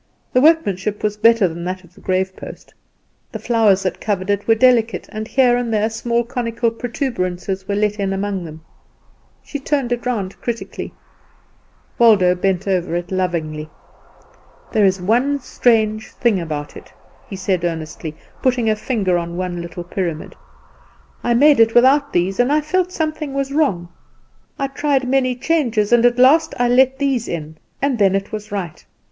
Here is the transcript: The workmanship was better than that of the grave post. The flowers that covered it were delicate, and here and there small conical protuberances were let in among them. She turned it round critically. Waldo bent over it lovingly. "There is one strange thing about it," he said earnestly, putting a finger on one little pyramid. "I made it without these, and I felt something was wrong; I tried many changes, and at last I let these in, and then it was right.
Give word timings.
The 0.33 0.41
workmanship 0.41 1.03
was 1.03 1.15
better 1.15 1.47
than 1.47 1.63
that 1.65 1.83
of 1.83 1.93
the 1.93 2.01
grave 2.01 2.35
post. 2.35 2.73
The 3.31 3.37
flowers 3.37 3.83
that 3.83 4.01
covered 4.01 4.31
it 4.31 4.47
were 4.47 4.55
delicate, 4.55 5.07
and 5.11 5.27
here 5.27 5.55
and 5.55 5.71
there 5.71 5.91
small 5.91 6.23
conical 6.23 6.71
protuberances 6.71 7.67
were 7.67 7.75
let 7.75 7.99
in 7.99 8.11
among 8.11 8.43
them. 8.43 8.65
She 9.43 9.59
turned 9.59 9.91
it 9.91 10.07
round 10.07 10.41
critically. 10.41 10.91
Waldo 11.99 12.33
bent 12.33 12.67
over 12.67 12.95
it 12.95 13.11
lovingly. 13.11 13.69
"There 14.71 14.85
is 14.85 14.99
one 14.99 15.39
strange 15.39 16.09
thing 16.09 16.39
about 16.41 16.75
it," 16.75 16.91
he 17.29 17.35
said 17.35 17.63
earnestly, 17.63 18.15
putting 18.41 18.71
a 18.71 18.75
finger 18.75 19.19
on 19.19 19.37
one 19.37 19.61
little 19.61 19.83
pyramid. 19.83 20.35
"I 21.23 21.35
made 21.35 21.59
it 21.59 21.75
without 21.75 22.11
these, 22.11 22.39
and 22.39 22.51
I 22.51 22.61
felt 22.61 22.91
something 22.91 23.35
was 23.35 23.53
wrong; 23.53 23.87
I 24.57 24.65
tried 24.65 25.07
many 25.07 25.35
changes, 25.35 25.93
and 25.93 26.03
at 26.07 26.17
last 26.17 26.55
I 26.57 26.69
let 26.69 26.97
these 26.97 27.27
in, 27.27 27.59
and 27.83 27.99
then 27.99 28.15
it 28.15 28.31
was 28.31 28.51
right. 28.51 28.83